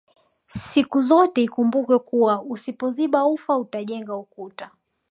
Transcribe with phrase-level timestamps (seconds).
[0.47, 4.69] Sikuzote ikumbukwe kuwa usipoziba ufa utajenga ukuta